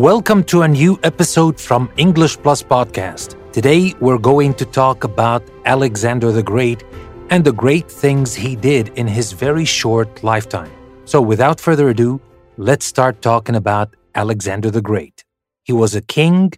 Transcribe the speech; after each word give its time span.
Welcome 0.00 0.44
to 0.44 0.62
a 0.62 0.68
new 0.68 0.98
episode 1.02 1.60
from 1.60 1.92
English 1.98 2.38
Plus 2.38 2.62
Podcast. 2.62 3.36
Today 3.52 3.92
we're 4.00 4.16
going 4.32 4.54
to 4.54 4.64
talk 4.64 5.04
about 5.04 5.42
Alexander 5.66 6.32
the 6.32 6.42
Great 6.42 6.84
and 7.28 7.44
the 7.44 7.52
great 7.52 7.90
things 7.90 8.34
he 8.34 8.56
did 8.56 8.88
in 8.96 9.06
his 9.06 9.32
very 9.32 9.66
short 9.66 10.24
lifetime. 10.24 10.72
So, 11.04 11.20
without 11.20 11.60
further 11.60 11.90
ado, 11.90 12.18
let's 12.56 12.86
start 12.86 13.20
talking 13.20 13.54
about 13.54 13.94
Alexander 14.14 14.70
the 14.70 14.80
Great. 14.80 15.22
He 15.64 15.74
was 15.74 15.94
a 15.94 16.00
king, 16.00 16.52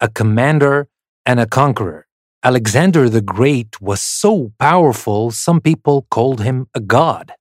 a 0.00 0.08
commander, 0.08 0.88
and 1.24 1.38
a 1.38 1.46
conqueror. 1.46 2.08
Alexander 2.42 3.08
the 3.08 3.22
Great 3.22 3.80
was 3.80 4.02
so 4.02 4.50
powerful, 4.58 5.30
some 5.30 5.60
people 5.60 6.08
called 6.10 6.40
him 6.40 6.66
a 6.74 6.80
god. 6.80 7.34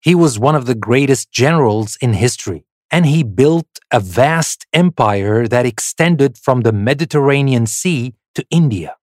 He 0.00 0.14
was 0.14 0.38
one 0.38 0.54
of 0.54 0.66
the 0.66 0.76
greatest 0.76 1.32
generals 1.32 1.98
in 2.00 2.12
history 2.12 2.64
and 2.90 3.06
he 3.06 3.22
built 3.22 3.66
a 3.92 4.00
vast 4.00 4.66
empire 4.72 5.46
that 5.48 5.66
extended 5.66 6.36
from 6.36 6.62
the 6.62 6.72
Mediterranean 6.72 7.66
Sea 7.66 8.14
to 8.34 8.44
India. 8.50 8.96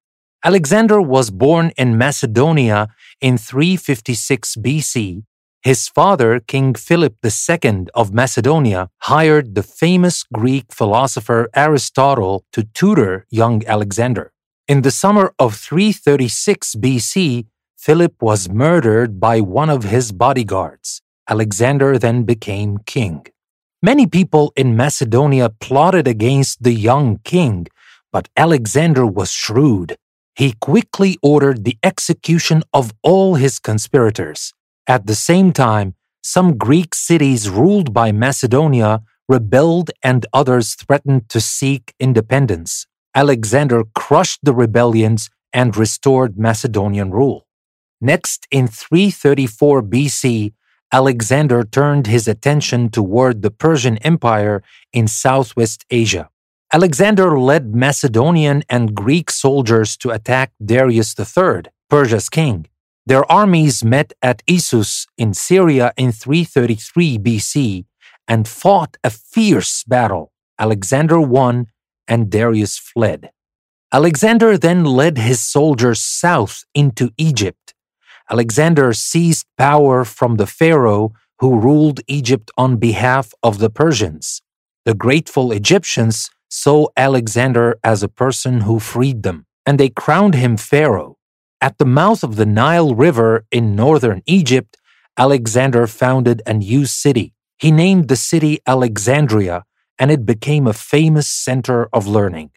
Alexander 0.43 1.01
was 1.01 1.29
born 1.29 1.71
in 1.77 1.97
Macedonia 1.97 2.87
in 3.19 3.37
356 3.37 4.55
BC. 4.57 5.23
His 5.63 5.87
father, 5.87 6.39
King 6.39 6.75
Philip 6.75 7.15
II 7.25 7.87
of 7.93 8.13
Macedonia, 8.13 8.89
hired 8.99 9.55
the 9.55 9.63
famous 9.63 10.23
Greek 10.31 10.71
philosopher 10.71 11.49
Aristotle 11.55 12.45
to 12.53 12.63
tutor 12.63 13.25
young 13.29 13.65
Alexander. 13.65 14.31
In 14.67 14.83
the 14.83 14.91
summer 14.91 15.33
of 15.39 15.55
336 15.55 16.75
BC, 16.75 17.47
Philip 17.77 18.21
was 18.21 18.49
murdered 18.49 19.19
by 19.19 19.41
one 19.41 19.69
of 19.69 19.83
his 19.83 20.11
bodyguards. 20.11 21.01
Alexander 21.29 21.97
then 21.97 22.23
became 22.23 22.77
king. 22.85 23.25
Many 23.81 24.07
people 24.07 24.53
in 24.55 24.75
Macedonia 24.75 25.49
plotted 25.49 26.07
against 26.07 26.63
the 26.63 26.73
young 26.73 27.19
king, 27.23 27.67
but 28.11 28.27
Alexander 28.35 29.05
was 29.05 29.31
shrewd. 29.31 29.97
He 30.35 30.53
quickly 30.59 31.17
ordered 31.21 31.63
the 31.63 31.77
execution 31.83 32.63
of 32.73 32.91
all 33.03 33.35
his 33.35 33.59
conspirators. 33.59 34.55
At 34.87 35.05
the 35.05 35.13
same 35.13 35.53
time, 35.53 35.93
some 36.23 36.57
Greek 36.57 36.95
cities 36.95 37.49
ruled 37.49 37.93
by 37.93 38.11
Macedonia 38.11 39.03
rebelled 39.29 39.91
and 40.01 40.25
others 40.33 40.73
threatened 40.73 41.29
to 41.29 41.39
seek 41.39 41.93
independence. 41.99 42.87
Alexander 43.13 43.83
crushed 43.93 44.39
the 44.41 44.53
rebellions 44.55 45.29
and 45.53 45.77
restored 45.77 46.39
Macedonian 46.39 47.11
rule. 47.11 47.45
Next, 48.01 48.47
in 48.49 48.67
334 48.67 49.83
BC, 49.83 50.53
Alexander 50.91 51.63
turned 51.63 52.07
his 52.07 52.27
attention 52.27 52.89
toward 52.89 53.41
the 53.41 53.51
Persian 53.51 53.97
Empire 53.97 54.63
in 54.93 55.07
Southwest 55.07 55.85
Asia. 55.89 56.29
Alexander 56.73 57.37
led 57.37 57.75
Macedonian 57.75 58.63
and 58.69 58.95
Greek 58.95 59.29
soldiers 59.29 59.97
to 59.97 60.11
attack 60.11 60.51
Darius 60.63 61.13
III, 61.17 61.63
Persia's 61.89 62.29
king. 62.29 62.67
Their 63.05 63.29
armies 63.31 63.83
met 63.83 64.13
at 64.21 64.43
Issus 64.47 65.07
in 65.17 65.33
Syria 65.33 65.93
in 65.97 66.11
333 66.11 67.17
BC 67.19 67.85
and 68.27 68.47
fought 68.47 68.97
a 69.03 69.09
fierce 69.09 69.83
battle. 69.83 70.31
Alexander 70.59 71.19
won 71.19 71.67
and 72.07 72.29
Darius 72.29 72.77
fled. 72.77 73.31
Alexander 73.93 74.57
then 74.57 74.83
led 74.83 75.17
his 75.17 75.41
soldiers 75.41 76.01
south 76.01 76.65
into 76.73 77.11
Egypt 77.17 77.73
Alexander 78.29 78.93
seized 78.93 79.45
power 79.57 80.03
from 80.03 80.35
the 80.35 80.47
Pharaoh 80.47 81.13
who 81.39 81.59
ruled 81.59 82.01
Egypt 82.07 82.51
on 82.57 82.77
behalf 82.77 83.33
of 83.43 83.59
the 83.59 83.69
Persians. 83.69 84.41
The 84.85 84.93
grateful 84.93 85.51
Egyptians 85.51 86.29
saw 86.49 86.87
Alexander 86.97 87.77
as 87.83 88.03
a 88.03 88.09
person 88.09 88.61
who 88.61 88.79
freed 88.79 89.23
them, 89.23 89.45
and 89.65 89.79
they 89.79 89.89
crowned 89.89 90.33
him 90.35 90.57
Pharaoh. 90.57 91.17
At 91.61 91.77
the 91.77 91.85
mouth 91.85 92.23
of 92.23 92.35
the 92.35 92.45
Nile 92.45 92.95
River 92.95 93.45
in 93.51 93.75
northern 93.75 94.21
Egypt, 94.25 94.77
Alexander 95.17 95.87
founded 95.87 96.41
a 96.45 96.53
new 96.53 96.85
city. 96.85 97.33
He 97.57 97.71
named 97.71 98.07
the 98.07 98.15
city 98.15 98.59
Alexandria, 98.67 99.63
and 99.99 100.11
it 100.11 100.25
became 100.25 100.67
a 100.67 100.73
famous 100.73 101.27
center 101.27 101.89
of 101.91 102.07
learning. 102.07 102.51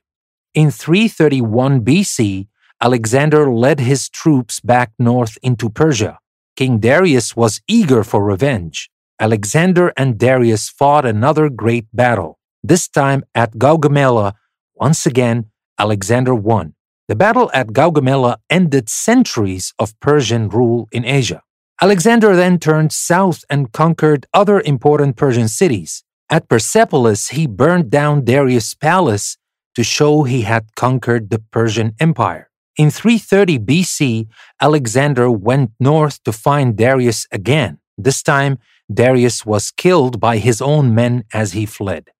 In 0.53 0.71
331 0.71 1.81
BC, 1.83 2.49
Alexander 2.83 3.51
led 3.51 3.81
his 3.81 4.09
troops 4.09 4.59
back 4.61 4.93
north 4.99 5.37
into 5.43 5.69
Persia. 5.69 6.19
King 6.57 6.79
Darius 6.79 7.37
was 7.37 7.61
eager 7.69 8.03
for 8.03 8.25
revenge. 8.25 8.91
Alexander 9.21 9.93
and 9.99 10.19
Darius 10.19 10.71
fought 10.71 11.05
another 11.05 11.51
great 11.51 11.87
battle, 11.93 12.39
this 12.63 12.89
time 12.89 13.23
at 13.35 13.53
Gaugamela. 13.59 14.33
Once 14.75 15.05
again, 15.05 15.51
Alexander 15.79 16.35
won. 16.35 16.75
The 17.09 17.17
battle 17.17 17.51
at 17.53 17.69
Gaugamela 17.69 18.37
ended 18.49 18.89
centuries 18.89 19.75
of 19.79 19.99
Persian 20.01 20.49
rule 20.49 20.89
in 20.91 21.05
Asia. 21.05 21.43
Alexander 21.83 22.37
then 22.37 22.59
turned 22.59 22.93
south 22.93 23.45
and 23.51 23.73
conquered 23.73 24.27
other 24.33 24.61
important 24.61 25.17
Persian 25.17 25.49
cities. 25.49 26.05
At 26.31 26.49
Persepolis, 26.49 27.29
he 27.29 27.47
burned 27.47 27.91
down 27.91 28.25
Darius' 28.25 28.75
palace 28.75 29.37
to 29.75 29.83
show 29.83 30.25
he 30.25 30.43
had 30.43 30.75
conquered 30.77 31.31
the 31.31 31.41
Persian 31.51 31.95
Empire. 31.99 32.50
In 32.77 32.91
330 32.91 33.59
BC, 33.59 34.29
Alexander 34.61 35.31
went 35.31 35.73
north 35.81 36.23
to 36.25 36.33
find 36.33 36.77
Darius 36.77 37.27
again. 37.33 37.79
This 37.99 38.23
time, 38.23 38.59
Darius 38.93 39.45
was 39.45 39.71
killed 39.71 40.21
by 40.21 40.39
his 40.39 40.63
own 40.63 40.95
men 40.95 41.25
as 41.33 41.53
he 41.53 41.67
fled. 41.67 42.11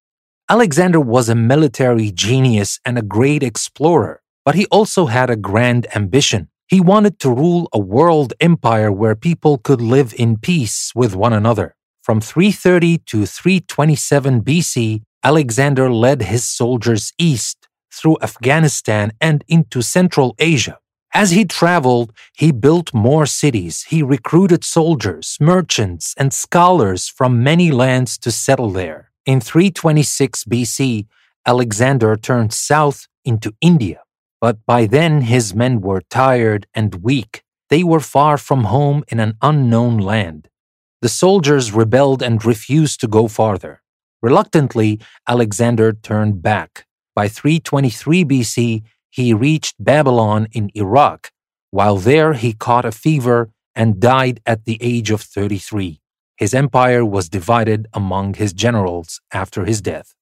Alexander 0.49 1.01
was 1.01 1.29
a 1.29 1.35
military 1.35 2.11
genius 2.11 2.81
and 2.85 2.99
a 2.99 3.03
great 3.03 3.43
explorer, 3.43 4.21
but 4.45 4.57
he 4.57 4.67
also 4.67 5.07
had 5.07 5.31
a 5.31 5.37
grand 5.37 5.87
ambition. 5.95 6.49
He 6.67 6.81
wanted 6.81 7.19
to 7.21 7.31
rule 7.31 7.69
a 7.73 7.79
world 7.79 8.35
empire 8.41 8.91
where 8.93 9.15
people 9.15 9.59
could 9.59 9.81
live 9.81 10.13
in 10.19 10.37
peace 10.37 10.93
with 10.95 11.15
one 11.15 11.33
another. 11.33 11.77
From 12.03 12.21
330 12.21 12.99
to 12.99 13.27
327 13.27 14.43
BC, 14.43 15.03
Alexander 15.23 15.93
led 15.93 16.23
his 16.23 16.45
soldiers 16.45 17.13
east 17.19 17.60
through 17.93 18.19
Afghanistan 18.23 19.13
and 19.21 19.45
into 19.49 19.83
Central 19.83 20.35
Asia. 20.39 20.79
As 21.13 21.33
he 21.33 21.45
traveled, 21.45 22.13
he 22.37 22.53
built 22.53 22.95
more 22.95 23.27
cities. 23.27 23.85
He 23.89 24.03
recruited 24.03 24.63
soldiers, 24.65 25.37
merchants, 25.41 26.15
and 26.17 26.33
scholars 26.33 27.09
from 27.09 27.43
many 27.43 27.73
lands 27.73 28.17
to 28.19 28.31
settle 28.31 28.71
there. 28.71 29.11
In 29.27 29.41
326 29.41 30.45
BC, 30.45 31.07
Alexander 31.45 32.17
turned 32.17 32.53
south 32.53 33.09
into 33.25 33.53
India. 33.61 34.03
But 34.41 34.65
by 34.67 34.87
then, 34.87 35.23
his 35.23 35.55
men 35.55 35.81
were 35.81 36.03
tired 36.09 36.67
and 36.75 36.95
weak. 36.97 37.43
They 37.69 37.83
were 37.83 38.01
far 38.01 38.39
from 38.39 38.65
home 38.65 39.05
in 39.09 39.21
an 39.21 39.35
unknown 39.43 39.99
land. 39.99 40.49
The 41.03 41.09
soldiers 41.09 41.73
rebelled 41.73 42.23
and 42.23 42.45
refused 42.45 43.01
to 43.01 43.09
go 43.09 43.27
farther. 43.27 43.83
Reluctantly, 44.23 45.01
Alexander 45.27 45.93
turned 45.93 46.43
back. 46.43 46.87
By 47.15 47.29
323 47.29 48.25
BC, 48.25 48.83
he 49.11 49.35
reached 49.35 49.77
Babylon 49.79 50.47
in 50.53 50.71
Iraq. 50.75 51.31
While 51.71 51.97
there, 51.97 52.35
he 52.35 52.53
caught 52.53 52.85
a 52.85 52.93
fever 52.93 53.51
and 53.75 54.01
died 54.01 54.41
at 54.47 54.65
the 54.65 54.79
age 54.81 55.11
of 55.11 55.21
33. 55.21 56.01
His 56.37 56.55
empire 56.55 57.05
was 57.05 57.29
divided 57.29 57.87
among 57.93 58.35
his 58.35 58.53
generals 58.53 59.21
after 59.33 59.65
his 59.65 59.81
death. 59.81 60.15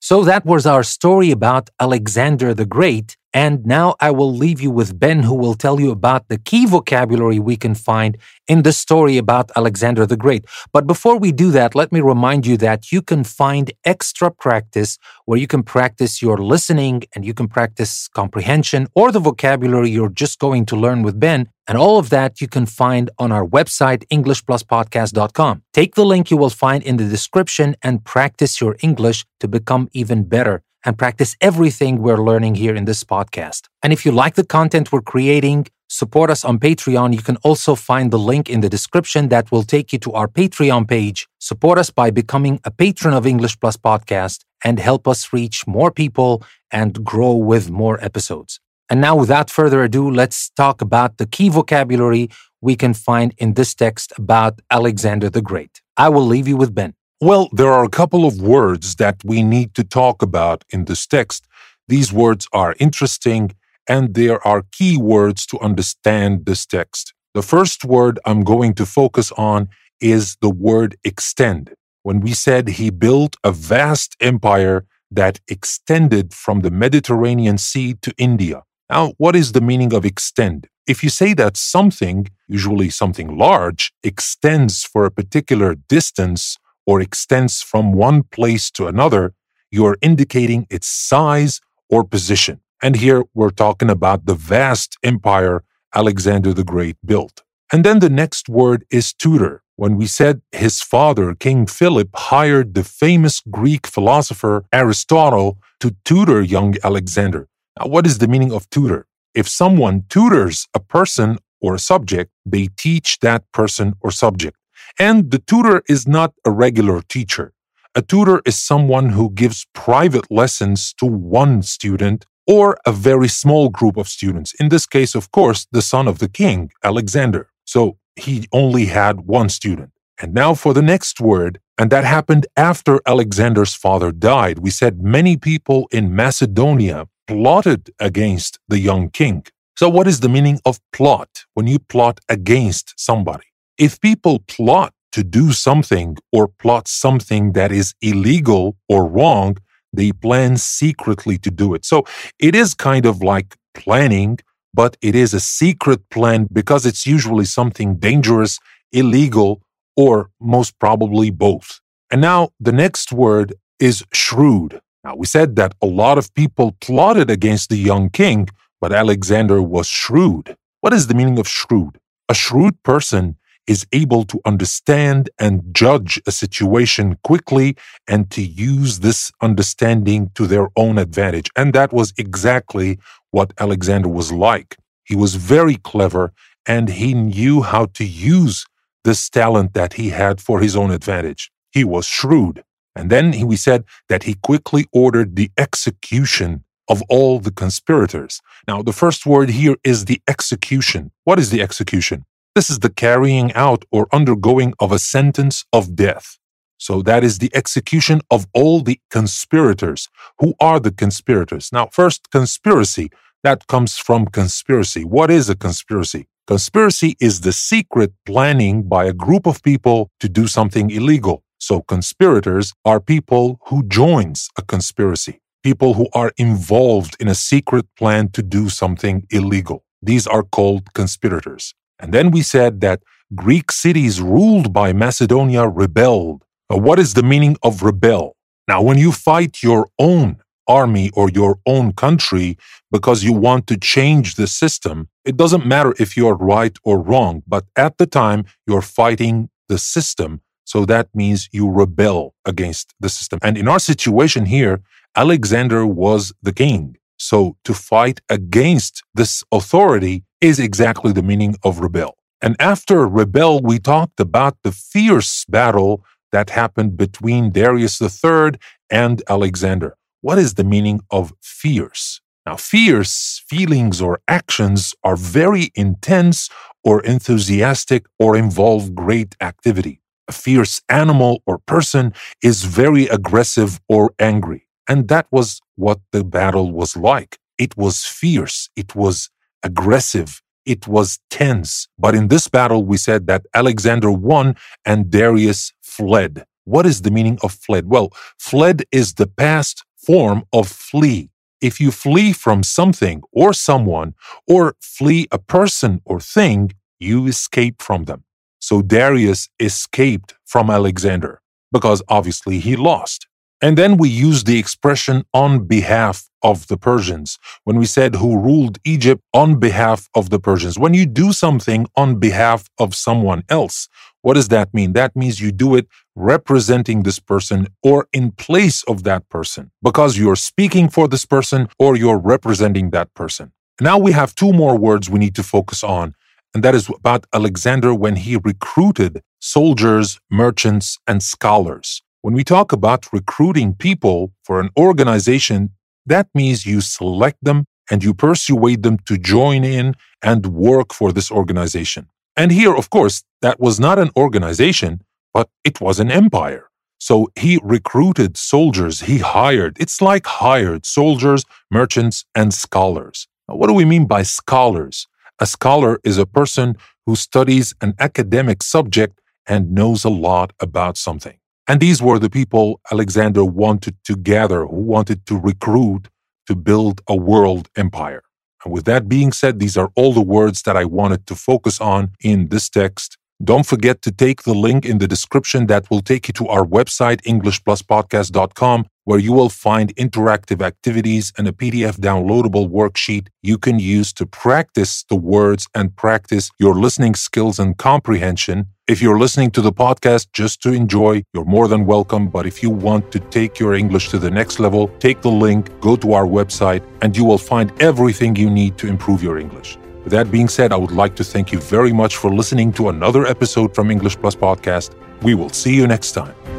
So 0.00 0.24
that 0.24 0.46
was 0.46 0.64
our 0.64 0.82
story 0.82 1.30
about 1.30 1.70
Alexander 1.78 2.54
the 2.54 2.66
Great. 2.66 3.16
And 3.32 3.64
now 3.64 3.94
I 4.00 4.10
will 4.10 4.34
leave 4.34 4.60
you 4.60 4.70
with 4.72 4.98
Ben, 4.98 5.22
who 5.22 5.34
will 5.34 5.54
tell 5.54 5.78
you 5.78 5.92
about 5.92 6.28
the 6.28 6.38
key 6.38 6.66
vocabulary 6.66 7.38
we 7.38 7.56
can 7.56 7.76
find 7.76 8.18
in 8.48 8.62
the 8.62 8.72
story 8.72 9.18
about 9.18 9.52
Alexander 9.54 10.04
the 10.04 10.16
Great. 10.16 10.44
But 10.72 10.86
before 10.86 11.16
we 11.16 11.30
do 11.30 11.52
that, 11.52 11.76
let 11.76 11.92
me 11.92 12.00
remind 12.00 12.44
you 12.44 12.56
that 12.56 12.90
you 12.90 13.02
can 13.02 13.22
find 13.22 13.70
extra 13.84 14.32
practice 14.32 14.98
where 15.26 15.38
you 15.38 15.46
can 15.46 15.62
practice 15.62 16.20
your 16.20 16.38
listening 16.38 17.04
and 17.14 17.24
you 17.24 17.32
can 17.32 17.46
practice 17.46 18.08
comprehension 18.08 18.88
or 18.96 19.12
the 19.12 19.20
vocabulary 19.20 19.90
you're 19.90 20.08
just 20.08 20.40
going 20.40 20.66
to 20.66 20.76
learn 20.76 21.02
with 21.02 21.20
Ben. 21.20 21.48
And 21.68 21.78
all 21.78 22.00
of 22.00 22.10
that 22.10 22.40
you 22.40 22.48
can 22.48 22.66
find 22.66 23.10
on 23.16 23.30
our 23.30 23.46
website, 23.46 24.04
EnglishPlusPodcast.com. 24.08 25.62
Take 25.72 25.94
the 25.94 26.04
link 26.04 26.32
you 26.32 26.36
will 26.36 26.50
find 26.50 26.82
in 26.82 26.96
the 26.96 27.04
description 27.04 27.76
and 27.80 28.04
practice 28.04 28.60
your 28.60 28.74
English 28.82 29.24
to 29.38 29.46
become 29.46 29.88
even 29.92 30.24
better 30.24 30.64
and 30.84 30.98
practice 30.98 31.36
everything 31.40 32.00
we're 32.00 32.22
learning 32.22 32.54
here 32.54 32.74
in 32.74 32.84
this 32.84 33.04
podcast. 33.04 33.62
And 33.82 33.92
if 33.92 34.04
you 34.04 34.12
like 34.12 34.34
the 34.34 34.44
content 34.44 34.92
we're 34.92 35.02
creating, 35.02 35.66
support 35.88 36.30
us 36.30 36.44
on 36.44 36.58
Patreon. 36.58 37.12
You 37.12 37.22
can 37.22 37.36
also 37.38 37.74
find 37.74 38.10
the 38.10 38.18
link 38.18 38.48
in 38.48 38.60
the 38.60 38.68
description 38.68 39.28
that 39.28 39.50
will 39.50 39.62
take 39.62 39.92
you 39.92 39.98
to 40.00 40.12
our 40.12 40.28
Patreon 40.28 40.88
page. 40.88 41.28
Support 41.38 41.78
us 41.78 41.90
by 41.90 42.10
becoming 42.10 42.60
a 42.64 42.70
patron 42.70 43.14
of 43.14 43.26
English 43.26 43.58
Plus 43.60 43.76
Podcast 43.76 44.44
and 44.64 44.78
help 44.78 45.08
us 45.08 45.32
reach 45.32 45.66
more 45.66 45.90
people 45.90 46.42
and 46.70 47.04
grow 47.04 47.34
with 47.34 47.70
more 47.70 48.02
episodes. 48.02 48.60
And 48.88 49.00
now, 49.00 49.16
without 49.16 49.50
further 49.50 49.82
ado, 49.84 50.10
let's 50.10 50.50
talk 50.50 50.82
about 50.82 51.18
the 51.18 51.26
key 51.26 51.48
vocabulary 51.48 52.28
we 52.60 52.76
can 52.76 52.92
find 52.92 53.32
in 53.38 53.54
this 53.54 53.74
text 53.74 54.12
about 54.16 54.60
Alexander 54.70 55.30
the 55.30 55.42
Great. 55.42 55.80
I 55.96 56.08
will 56.08 56.26
leave 56.26 56.48
you 56.48 56.56
with 56.56 56.74
Ben. 56.74 56.94
Well, 57.22 57.50
there 57.52 57.70
are 57.70 57.84
a 57.84 57.90
couple 57.90 58.24
of 58.24 58.40
words 58.40 58.96
that 58.96 59.16
we 59.22 59.42
need 59.42 59.74
to 59.74 59.84
talk 59.84 60.22
about 60.22 60.64
in 60.70 60.86
this 60.86 61.06
text. 61.06 61.46
These 61.86 62.14
words 62.14 62.48
are 62.54 62.74
interesting 62.80 63.50
and 63.86 64.14
there 64.14 64.40
are 64.46 64.64
key 64.72 64.96
words 64.96 65.44
to 65.46 65.58
understand 65.60 66.46
this 66.46 66.64
text. 66.64 67.12
The 67.34 67.42
first 67.42 67.84
word 67.84 68.18
I'm 68.24 68.42
going 68.42 68.72
to 68.74 68.86
focus 68.86 69.32
on 69.32 69.68
is 70.00 70.38
the 70.40 70.48
word 70.48 70.96
extend. 71.04 71.74
When 72.04 72.20
we 72.20 72.32
said 72.32 72.68
he 72.68 72.88
built 72.88 73.36
a 73.44 73.52
vast 73.52 74.16
empire 74.20 74.86
that 75.10 75.40
extended 75.46 76.32
from 76.32 76.60
the 76.60 76.70
Mediterranean 76.70 77.58
Sea 77.58 77.96
to 78.00 78.14
India. 78.16 78.62
Now, 78.88 79.12
what 79.18 79.36
is 79.36 79.52
the 79.52 79.60
meaning 79.60 79.92
of 79.92 80.06
extend? 80.06 80.68
If 80.86 81.04
you 81.04 81.10
say 81.10 81.34
that 81.34 81.58
something, 81.58 82.28
usually 82.48 82.88
something 82.88 83.36
large, 83.36 83.92
extends 84.02 84.84
for 84.84 85.04
a 85.04 85.10
particular 85.10 85.74
distance 85.74 86.56
or 86.90 87.00
extends 87.00 87.62
from 87.62 87.92
one 87.92 88.24
place 88.36 88.68
to 88.68 88.88
another, 88.88 89.32
you're 89.70 89.96
indicating 90.02 90.66
its 90.76 90.88
size 90.88 91.60
or 91.88 92.02
position. 92.02 92.56
And 92.82 92.96
here 92.96 93.22
we're 93.32 93.56
talking 93.64 93.90
about 93.90 94.26
the 94.26 94.34
vast 94.34 94.98
empire 95.04 95.62
Alexander 95.94 96.52
the 96.52 96.64
Great 96.64 96.96
built. 97.06 97.36
And 97.72 97.84
then 97.84 98.00
the 98.00 98.14
next 98.22 98.48
word 98.48 98.84
is 98.90 99.12
tutor. 99.12 99.62
When 99.76 99.96
we 99.96 100.06
said 100.06 100.42
his 100.50 100.82
father, 100.82 101.26
King 101.46 101.60
Philip, 101.78 102.10
hired 102.32 102.74
the 102.74 102.82
famous 102.82 103.40
Greek 103.58 103.86
philosopher 103.86 104.64
Aristotle 104.72 105.58
to 105.78 105.94
tutor 106.04 106.42
young 106.42 106.74
Alexander. 106.82 107.46
Now, 107.78 107.86
what 107.86 108.04
is 108.04 108.18
the 108.18 108.26
meaning 108.26 108.52
of 108.52 108.68
tutor? 108.68 109.06
If 109.32 109.46
someone 109.48 110.06
tutors 110.08 110.66
a 110.74 110.80
person 110.80 111.38
or 111.60 111.76
a 111.76 111.84
subject, 111.92 112.32
they 112.44 112.66
teach 112.76 113.20
that 113.20 113.44
person 113.52 113.94
or 114.00 114.10
subject. 114.10 114.56
And 114.98 115.30
the 115.30 115.38
tutor 115.38 115.82
is 115.88 116.06
not 116.06 116.34
a 116.44 116.50
regular 116.50 117.02
teacher. 117.02 117.52
A 117.94 118.02
tutor 118.02 118.40
is 118.46 118.58
someone 118.58 119.10
who 119.10 119.30
gives 119.30 119.66
private 119.74 120.30
lessons 120.30 120.94
to 120.94 121.06
one 121.06 121.62
student 121.62 122.26
or 122.46 122.78
a 122.86 122.92
very 122.92 123.28
small 123.28 123.68
group 123.68 123.96
of 123.96 124.08
students. 124.08 124.54
In 124.54 124.68
this 124.68 124.86
case, 124.86 125.14
of 125.14 125.30
course, 125.30 125.66
the 125.72 125.82
son 125.82 126.08
of 126.08 126.18
the 126.18 126.28
king, 126.28 126.70
Alexander. 126.84 127.50
So 127.64 127.98
he 128.16 128.48
only 128.52 128.86
had 128.86 129.20
one 129.20 129.48
student. 129.48 129.90
And 130.20 130.34
now 130.34 130.54
for 130.54 130.74
the 130.74 130.82
next 130.82 131.20
word, 131.20 131.60
and 131.78 131.90
that 131.90 132.04
happened 132.04 132.46
after 132.56 133.00
Alexander's 133.06 133.74
father 133.74 134.12
died. 134.12 134.58
We 134.58 134.70
said 134.70 135.02
many 135.02 135.36
people 135.36 135.88
in 135.90 136.14
Macedonia 136.14 137.06
plotted 137.26 137.90
against 137.98 138.58
the 138.68 138.78
young 138.78 139.08
king. 139.08 139.46
So, 139.76 139.88
what 139.88 140.06
is 140.06 140.20
the 140.20 140.28
meaning 140.28 140.60
of 140.66 140.78
plot 140.92 141.46
when 141.54 141.66
you 141.66 141.78
plot 141.78 142.20
against 142.28 142.92
somebody? 142.98 143.49
If 143.78 144.00
people 144.00 144.40
plot 144.40 144.92
to 145.12 145.24
do 145.24 145.52
something 145.52 146.16
or 146.32 146.48
plot 146.48 146.88
something 146.88 147.52
that 147.52 147.72
is 147.72 147.94
illegal 148.00 148.76
or 148.88 149.06
wrong, 149.06 149.56
they 149.92 150.12
plan 150.12 150.56
secretly 150.56 151.36
to 151.38 151.50
do 151.50 151.74
it. 151.74 151.84
So 151.84 152.04
it 152.38 152.54
is 152.54 152.74
kind 152.74 153.06
of 153.06 153.22
like 153.22 153.56
planning, 153.74 154.38
but 154.72 154.96
it 155.02 155.14
is 155.14 155.34
a 155.34 155.40
secret 155.40 156.08
plan 156.10 156.46
because 156.52 156.86
it's 156.86 157.06
usually 157.06 157.44
something 157.44 157.96
dangerous, 157.96 158.58
illegal, 158.92 159.62
or 159.96 160.30
most 160.40 160.78
probably 160.78 161.30
both. 161.30 161.80
And 162.10 162.20
now 162.20 162.50
the 162.60 162.72
next 162.72 163.12
word 163.12 163.54
is 163.78 164.04
shrewd. 164.12 164.80
Now 165.02 165.16
we 165.16 165.26
said 165.26 165.56
that 165.56 165.74
a 165.82 165.86
lot 165.86 166.18
of 166.18 166.32
people 166.34 166.76
plotted 166.80 167.30
against 167.30 167.68
the 167.70 167.76
young 167.76 168.10
king, 168.10 168.48
but 168.80 168.92
Alexander 168.92 169.60
was 169.62 169.86
shrewd. 169.86 170.56
What 170.80 170.92
is 170.92 171.06
the 171.06 171.14
meaning 171.14 171.38
of 171.38 171.48
shrewd? 171.48 171.98
A 172.28 172.34
shrewd 172.34 172.80
person 172.82 173.36
is 173.66 173.86
able 173.92 174.24
to 174.24 174.40
understand 174.44 175.30
and 175.38 175.62
judge 175.72 176.20
a 176.26 176.32
situation 176.32 177.16
quickly 177.22 177.76
and 178.08 178.30
to 178.30 178.42
use 178.42 179.00
this 179.00 179.30
understanding 179.40 180.30
to 180.34 180.46
their 180.46 180.68
own 180.76 180.98
advantage. 180.98 181.50
And 181.56 181.72
that 181.74 181.92
was 181.92 182.12
exactly 182.18 182.98
what 183.30 183.52
Alexander 183.58 184.08
was 184.08 184.32
like. 184.32 184.76
He 185.04 185.16
was 185.16 185.34
very 185.36 185.76
clever 185.76 186.32
and 186.66 186.88
he 186.88 187.14
knew 187.14 187.62
how 187.62 187.86
to 187.86 188.04
use 188.04 188.66
this 189.04 189.28
talent 189.30 189.74
that 189.74 189.94
he 189.94 190.10
had 190.10 190.40
for 190.40 190.60
his 190.60 190.76
own 190.76 190.90
advantage. 190.90 191.50
He 191.70 191.84
was 191.84 192.06
shrewd. 192.06 192.62
And 192.94 193.08
then 193.10 193.32
he, 193.32 193.44
we 193.44 193.56
said 193.56 193.84
that 194.08 194.24
he 194.24 194.34
quickly 194.34 194.86
ordered 194.92 195.36
the 195.36 195.50
execution 195.56 196.64
of 196.88 197.02
all 197.08 197.38
the 197.38 197.52
conspirators. 197.52 198.40
Now, 198.66 198.82
the 198.82 198.92
first 198.92 199.24
word 199.24 199.50
here 199.50 199.76
is 199.84 200.06
the 200.06 200.20
execution. 200.28 201.12
What 201.24 201.38
is 201.38 201.50
the 201.50 201.62
execution? 201.62 202.24
This 202.56 202.68
is 202.68 202.80
the 202.80 202.90
carrying 202.90 203.52
out 203.52 203.84
or 203.92 204.08
undergoing 204.12 204.74
of 204.80 204.90
a 204.90 204.98
sentence 204.98 205.64
of 205.72 205.94
death. 205.94 206.36
So 206.78 207.00
that 207.02 207.22
is 207.22 207.38
the 207.38 207.50
execution 207.54 208.22
of 208.28 208.46
all 208.52 208.80
the 208.80 208.98
conspirators. 209.08 210.08
Who 210.40 210.54
are 210.60 210.80
the 210.80 210.90
conspirators? 210.90 211.70
Now, 211.72 211.86
first, 211.92 212.30
conspiracy. 212.32 213.10
That 213.44 213.68
comes 213.68 213.98
from 213.98 214.26
conspiracy. 214.26 215.04
What 215.04 215.30
is 215.30 215.48
a 215.48 215.54
conspiracy? 215.54 216.26
Conspiracy 216.48 217.16
is 217.20 217.42
the 217.42 217.52
secret 217.52 218.12
planning 218.26 218.82
by 218.82 219.04
a 219.04 219.12
group 219.12 219.46
of 219.46 219.62
people 219.62 220.10
to 220.18 220.28
do 220.28 220.48
something 220.48 220.90
illegal. 220.90 221.44
So 221.58 221.82
conspirators 221.82 222.72
are 222.84 222.98
people 222.98 223.60
who 223.66 223.84
joins 223.84 224.48
a 224.58 224.62
conspiracy, 224.62 225.40
people 225.62 225.94
who 225.94 226.08
are 226.14 226.32
involved 226.36 227.16
in 227.20 227.28
a 227.28 227.34
secret 227.36 227.86
plan 227.96 228.30
to 228.30 228.42
do 228.42 228.68
something 228.68 229.26
illegal. 229.30 229.84
These 230.02 230.26
are 230.26 230.42
called 230.42 230.92
conspirators. 230.94 231.74
And 232.00 232.12
then 232.12 232.30
we 232.30 232.42
said 232.42 232.80
that 232.80 233.02
Greek 233.34 233.70
cities 233.70 234.20
ruled 234.20 234.72
by 234.72 234.92
Macedonia 234.92 235.68
rebelled. 235.68 236.44
what 236.68 236.98
is 236.98 237.14
the 237.14 237.22
meaning 237.22 237.56
of 237.62 237.82
rebel? 237.82 238.36
Now, 238.68 238.80
when 238.82 238.98
you 238.98 239.12
fight 239.12 239.62
your 239.62 239.88
own 239.98 240.38
army 240.68 241.10
or 241.14 241.28
your 241.30 241.58
own 241.66 241.92
country 241.92 242.56
because 242.92 243.24
you 243.24 243.32
want 243.32 243.66
to 243.66 243.76
change 243.76 244.36
the 244.36 244.46
system, 244.46 245.08
it 245.24 245.36
doesn't 245.36 245.66
matter 245.66 245.92
if 245.98 246.16
you're 246.16 246.36
right 246.36 246.76
or 246.84 247.00
wrong, 247.00 247.42
but 247.46 247.64
at 247.76 247.98
the 247.98 248.06
time 248.06 248.44
you're 248.66 248.88
fighting 249.02 249.50
the 249.68 249.78
system. 249.78 250.40
So 250.64 250.84
that 250.86 251.08
means 251.14 251.48
you 251.52 251.68
rebel 251.68 252.34
against 252.44 252.94
the 253.00 253.08
system. 253.08 253.40
And 253.42 253.58
in 253.58 253.66
our 253.66 253.80
situation 253.80 254.46
here, 254.46 254.80
Alexander 255.16 255.84
was 255.84 256.32
the 256.40 256.52
king. 256.52 256.96
So 257.18 257.56
to 257.64 257.74
fight 257.74 258.20
against 258.28 259.02
this 259.12 259.42
authority 259.50 260.24
is 260.40 260.58
exactly 260.58 261.12
the 261.12 261.22
meaning 261.22 261.56
of 261.62 261.80
rebel. 261.80 262.16
And 262.42 262.56
after 262.58 263.06
rebel, 263.06 263.60
we 263.60 263.78
talked 263.78 264.18
about 264.20 264.56
the 264.62 264.72
fierce 264.72 265.44
battle 265.44 266.04
that 266.32 266.50
happened 266.50 266.96
between 266.96 267.50
Darius 267.50 268.00
III 268.00 268.52
and 268.90 269.22
Alexander. 269.28 269.96
What 270.22 270.38
is 270.38 270.54
the 270.54 270.64
meaning 270.64 271.00
of 271.10 271.32
fierce? 271.42 272.20
Now, 272.46 272.56
fierce 272.56 273.42
feelings 273.46 274.00
or 274.00 274.20
actions 274.26 274.94
are 275.04 275.16
very 275.16 275.70
intense 275.74 276.48
or 276.82 277.02
enthusiastic 277.02 278.06
or 278.18 278.36
involve 278.36 278.94
great 278.94 279.36
activity. 279.40 280.00
A 280.28 280.32
fierce 280.32 280.80
animal 280.88 281.42
or 281.46 281.58
person 281.58 282.14
is 282.42 282.64
very 282.64 283.06
aggressive 283.08 283.80
or 283.88 284.14
angry. 284.18 284.66
And 284.88 285.08
that 285.08 285.26
was 285.30 285.60
what 285.76 286.00
the 286.12 286.24
battle 286.24 286.72
was 286.72 286.96
like. 286.96 287.38
It 287.58 287.76
was 287.76 288.04
fierce. 288.04 288.70
It 288.76 288.94
was 288.96 289.28
aggressive. 289.62 290.42
It 290.66 290.86
was 290.86 291.18
tense. 291.30 291.88
But 291.98 292.14
in 292.14 292.28
this 292.28 292.48
battle, 292.48 292.84
we 292.84 292.96
said 292.96 293.26
that 293.26 293.46
Alexander 293.54 294.10
won 294.10 294.56
and 294.84 295.10
Darius 295.10 295.72
fled. 295.82 296.44
What 296.64 296.86
is 296.86 297.02
the 297.02 297.10
meaning 297.10 297.38
of 297.42 297.52
fled? 297.52 297.86
Well, 297.86 298.10
fled 298.38 298.84
is 298.92 299.14
the 299.14 299.26
past 299.26 299.84
form 299.96 300.44
of 300.52 300.68
flee. 300.68 301.30
If 301.60 301.80
you 301.80 301.90
flee 301.90 302.32
from 302.32 302.62
something 302.62 303.22
or 303.32 303.52
someone, 303.52 304.14
or 304.46 304.76
flee 304.80 305.28
a 305.30 305.38
person 305.38 306.00
or 306.04 306.20
thing, 306.20 306.72
you 306.98 307.26
escape 307.26 307.82
from 307.82 308.04
them. 308.04 308.24
So 308.60 308.82
Darius 308.82 309.48
escaped 309.58 310.34
from 310.44 310.70
Alexander 310.70 311.40
because 311.72 312.02
obviously 312.08 312.60
he 312.60 312.76
lost. 312.76 313.26
And 313.62 313.76
then 313.76 313.98
we 313.98 314.08
use 314.08 314.44
the 314.44 314.58
expression 314.58 315.24
on 315.34 315.66
behalf 315.66 316.28
of 316.42 316.66
the 316.68 316.78
Persians 316.78 317.38
when 317.64 317.78
we 317.78 317.84
said 317.84 318.14
who 318.16 318.40
ruled 318.40 318.78
Egypt 318.84 319.22
on 319.34 319.58
behalf 319.58 320.08
of 320.14 320.30
the 320.30 320.38
Persians. 320.38 320.78
When 320.78 320.94
you 320.94 321.04
do 321.04 321.32
something 321.32 321.86
on 321.94 322.18
behalf 322.18 322.68
of 322.78 322.94
someone 322.94 323.42
else, 323.50 323.88
what 324.22 324.34
does 324.34 324.48
that 324.48 324.72
mean? 324.72 324.94
That 324.94 325.14
means 325.14 325.40
you 325.40 325.52
do 325.52 325.74
it 325.74 325.86
representing 326.14 327.02
this 327.02 327.18
person 327.18 327.68
or 327.82 328.08
in 328.12 328.32
place 328.32 328.82
of 328.84 329.02
that 329.04 329.28
person 329.28 329.70
because 329.82 330.16
you're 330.16 330.36
speaking 330.36 330.88
for 330.88 331.06
this 331.06 331.26
person 331.26 331.68
or 331.78 331.96
you're 331.96 332.18
representing 332.18 332.90
that 332.90 333.12
person. 333.14 333.52
Now 333.80 333.98
we 333.98 334.12
have 334.12 334.34
two 334.34 334.52
more 334.52 334.76
words 334.76 335.08
we 335.08 335.18
need 335.18 335.34
to 335.36 335.42
focus 335.42 335.82
on, 335.82 336.14
and 336.54 336.62
that 336.62 336.74
is 336.74 336.88
about 336.88 337.26
Alexander 337.32 337.94
when 337.94 338.16
he 338.16 338.36
recruited 338.36 339.22
soldiers, 339.40 340.20
merchants, 340.30 340.98
and 341.06 341.22
scholars. 341.22 342.02
When 342.22 342.34
we 342.34 342.44
talk 342.44 342.70
about 342.70 343.10
recruiting 343.14 343.74
people 343.74 344.32
for 344.44 344.60
an 344.60 344.68
organization, 344.78 345.70
that 346.04 346.28
means 346.34 346.66
you 346.66 346.82
select 346.82 347.38
them 347.42 347.64
and 347.90 348.04
you 348.04 348.12
persuade 348.12 348.82
them 348.82 348.98
to 349.06 349.16
join 349.16 349.64
in 349.64 349.94
and 350.22 350.46
work 350.46 350.92
for 350.92 351.12
this 351.12 351.30
organization. 351.30 352.10
And 352.36 352.52
here, 352.52 352.74
of 352.74 352.90
course, 352.90 353.24
that 353.40 353.58
was 353.58 353.80
not 353.80 353.98
an 353.98 354.10
organization, 354.16 355.00
but 355.32 355.48
it 355.64 355.80
was 355.80 355.98
an 355.98 356.10
empire. 356.10 356.68
So 356.98 357.30
he 357.38 357.58
recruited 357.62 358.36
soldiers, 358.36 359.00
he 359.00 359.18
hired, 359.18 359.78
it's 359.80 360.02
like 360.02 360.26
hired 360.26 360.84
soldiers, 360.84 361.46
merchants, 361.70 362.26
and 362.34 362.52
scholars. 362.52 363.26
Now, 363.48 363.56
what 363.56 363.68
do 363.68 363.72
we 363.72 363.86
mean 363.86 364.06
by 364.06 364.24
scholars? 364.24 365.08
A 365.38 365.46
scholar 365.46 365.98
is 366.04 366.18
a 366.18 366.26
person 366.26 366.76
who 367.06 367.16
studies 367.16 367.74
an 367.80 367.94
academic 367.98 368.62
subject 368.62 369.22
and 369.46 369.72
knows 369.72 370.04
a 370.04 370.10
lot 370.10 370.52
about 370.60 370.98
something. 370.98 371.39
And 371.70 371.78
these 371.78 372.02
were 372.02 372.18
the 372.18 372.28
people 372.28 372.80
Alexander 372.90 373.44
wanted 373.44 373.94
to 374.02 374.16
gather, 374.16 374.66
who 374.66 374.80
wanted 374.96 375.24
to 375.26 375.36
recruit 375.38 376.08
to 376.48 376.56
build 376.56 377.00
a 377.06 377.14
world 377.14 377.68
empire. 377.76 378.24
And 378.64 378.74
with 378.74 378.86
that 378.86 379.08
being 379.08 379.30
said, 379.30 379.60
these 379.60 379.76
are 379.76 379.92
all 379.94 380.12
the 380.12 380.20
words 380.20 380.62
that 380.62 380.76
I 380.76 380.84
wanted 380.84 381.28
to 381.28 381.36
focus 381.36 381.80
on 381.80 382.10
in 382.24 382.48
this 382.48 382.68
text. 382.68 383.18
Don't 383.44 383.64
forget 383.64 384.02
to 384.02 384.10
take 384.10 384.42
the 384.42 384.52
link 384.52 384.84
in 384.84 384.98
the 384.98 385.06
description 385.06 385.68
that 385.68 385.88
will 385.92 386.00
take 386.00 386.26
you 386.26 386.34
to 386.40 386.48
our 386.48 386.66
website, 386.66 387.20
EnglishPlusPodcast.com, 387.22 388.86
where 389.10 389.18
you 389.18 389.32
will 389.32 389.48
find 389.48 389.92
interactive 389.96 390.62
activities 390.62 391.32
and 391.36 391.48
a 391.48 391.52
PDF 391.52 391.96
downloadable 391.98 392.70
worksheet 392.70 393.26
you 393.42 393.58
can 393.58 393.76
use 393.80 394.12
to 394.12 394.24
practice 394.24 395.02
the 395.08 395.16
words 395.16 395.66
and 395.74 395.96
practice 395.96 396.52
your 396.60 396.76
listening 396.76 397.16
skills 397.16 397.58
and 397.58 397.76
comprehension. 397.76 398.66
If 398.86 399.02
you're 399.02 399.18
listening 399.18 399.50
to 399.56 399.60
the 399.62 399.72
podcast 399.72 400.28
just 400.32 400.62
to 400.62 400.72
enjoy, 400.72 401.24
you're 401.34 401.44
more 401.56 401.66
than 401.66 401.86
welcome. 401.86 402.28
But 402.28 402.46
if 402.46 402.62
you 402.62 402.70
want 402.70 403.10
to 403.10 403.18
take 403.18 403.58
your 403.58 403.74
English 403.74 404.10
to 404.10 404.18
the 404.20 404.30
next 404.30 404.60
level, 404.60 404.86
take 405.00 405.22
the 405.22 405.36
link, 405.46 405.62
go 405.80 405.96
to 405.96 406.12
our 406.12 406.26
website, 406.26 406.84
and 407.02 407.16
you 407.16 407.24
will 407.24 407.42
find 407.52 407.72
everything 407.82 408.36
you 408.36 408.48
need 408.48 408.78
to 408.78 408.86
improve 408.86 409.24
your 409.24 409.38
English. 409.38 409.76
With 410.04 410.12
that 410.12 410.30
being 410.30 410.46
said, 410.46 410.72
I 410.72 410.76
would 410.76 410.92
like 410.92 411.16
to 411.16 411.24
thank 411.24 411.50
you 411.50 411.58
very 411.58 411.92
much 411.92 412.16
for 412.16 412.32
listening 412.32 412.72
to 412.74 412.90
another 412.90 413.26
episode 413.26 413.74
from 413.74 413.90
English 413.90 414.18
Plus 414.18 414.36
Podcast. 414.36 414.94
We 415.22 415.34
will 415.34 415.50
see 415.50 415.74
you 415.74 415.88
next 415.88 416.12
time. 416.12 416.49